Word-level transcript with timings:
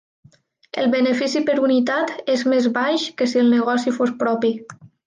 El 0.83 0.87
benefici 0.95 1.43
per 1.51 1.57
unitat 1.67 2.33
és 2.37 2.47
més 2.55 2.71
baix 2.81 3.07
que 3.21 3.33
si 3.35 3.45
el 3.45 3.57
negoci 3.57 3.97
fos 4.01 4.19
propi. 4.27 4.57